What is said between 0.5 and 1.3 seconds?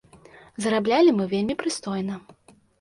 Зараблялі мы